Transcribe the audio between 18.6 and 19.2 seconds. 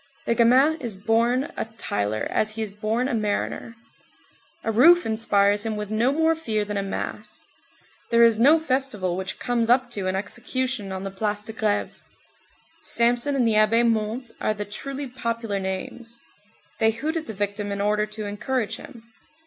him.